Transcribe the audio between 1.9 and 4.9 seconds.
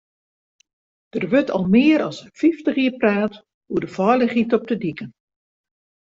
as fyftich jier praat oer de feilichheid op de